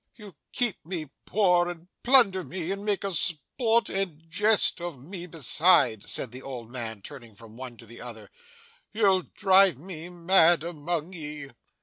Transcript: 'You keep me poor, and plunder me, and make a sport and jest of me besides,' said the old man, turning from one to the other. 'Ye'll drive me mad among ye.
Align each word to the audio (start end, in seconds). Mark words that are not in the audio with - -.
'You 0.15 0.35
keep 0.51 0.83
me 0.83 1.11
poor, 1.27 1.69
and 1.69 1.87
plunder 2.01 2.43
me, 2.43 2.71
and 2.71 2.83
make 2.83 3.03
a 3.03 3.13
sport 3.13 3.87
and 3.87 4.27
jest 4.27 4.81
of 4.81 4.97
me 4.97 5.27
besides,' 5.27 6.11
said 6.11 6.31
the 6.31 6.41
old 6.41 6.71
man, 6.71 7.03
turning 7.03 7.35
from 7.35 7.55
one 7.55 7.77
to 7.77 7.85
the 7.85 8.01
other. 8.01 8.31
'Ye'll 8.91 9.21
drive 9.21 9.77
me 9.77 10.09
mad 10.09 10.63
among 10.63 11.13
ye. 11.13 11.51